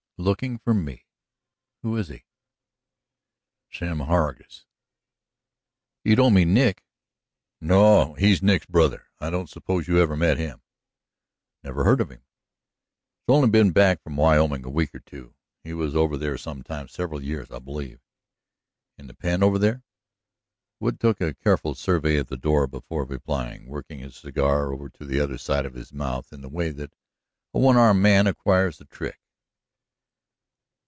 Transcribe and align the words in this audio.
"Lookin' 0.19 0.59
for 0.59 0.75
me? 0.75 1.07
Who 1.81 1.97
is 1.97 2.09
he?" 2.09 2.25
"Sim 3.71 4.01
Hargus." 4.01 4.67
"You 6.03 6.15
don't 6.15 6.35
mean 6.35 6.53
Nick?" 6.53 6.83
"No; 7.59 8.13
he's 8.13 8.43
Nick's 8.43 8.67
brother. 8.67 9.07
I 9.19 9.31
don't 9.31 9.49
suppose 9.49 9.87
you 9.87 9.97
ever 9.99 10.15
met 10.15 10.37
him." 10.37 10.61
"I 11.63 11.69
never 11.69 11.83
heard 11.85 11.99
of 12.01 12.11
him." 12.11 12.19
"He's 12.19 13.33
only 13.33 13.49
been 13.49 13.71
back 13.71 14.03
from 14.03 14.15
Wyoming 14.15 14.63
a 14.63 14.69
week 14.69 14.93
or 14.93 14.99
two. 14.99 15.33
He 15.63 15.73
was 15.73 15.95
over 15.95 16.17
there 16.17 16.37
some 16.37 16.61
time 16.61 16.87
several 16.87 17.23
years, 17.23 17.49
I 17.49 17.57
believe." 17.57 17.99
"In 18.99 19.07
the 19.07 19.15
pen 19.15 19.41
over 19.41 19.57
there?" 19.57 19.81
Wood 20.79 20.99
took 20.99 21.19
a 21.19 21.33
careful 21.33 21.73
survey 21.73 22.17
of 22.17 22.27
the 22.27 22.37
door 22.37 22.67
before 22.67 23.05
replying, 23.05 23.65
working 23.65 23.97
his 24.01 24.17
cigar 24.17 24.71
over 24.71 24.87
to 24.87 25.03
the 25.03 25.19
other 25.19 25.39
side 25.39 25.65
of 25.65 25.73
his 25.73 25.91
mouth 25.91 26.31
in 26.31 26.41
the 26.41 26.47
way 26.47 26.69
that 26.69 26.93
a 27.55 27.59
one 27.59 27.75
armed 27.75 28.03
man 28.03 28.27
acquires 28.27 28.77
the 28.77 28.85
trick. 28.85 29.17